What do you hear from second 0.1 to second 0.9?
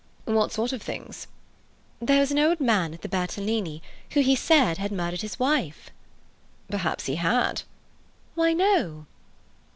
"What sort of